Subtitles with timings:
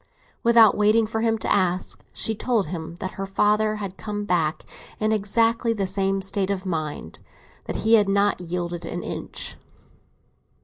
[0.41, 4.65] Without waiting for him to ask, she told him that her father had come back
[4.99, 9.57] in exactly the same state of mind—that he had not yielded an inch.